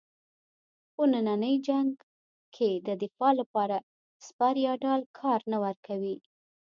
[0.91, 1.91] خو نننی جنګ
[2.55, 3.77] کې د دفاع لپاره
[4.25, 6.15] سپر یا ډال کار نه ورکوي.